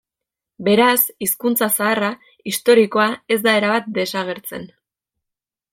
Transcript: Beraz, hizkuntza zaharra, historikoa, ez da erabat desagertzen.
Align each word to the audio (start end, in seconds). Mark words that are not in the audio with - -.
Beraz, 0.67 1.01
hizkuntza 1.25 1.67
zaharra, 1.75 2.09
historikoa, 2.53 3.07
ez 3.37 3.41
da 3.49 3.55
erabat 3.61 3.93
desagertzen. 3.99 4.71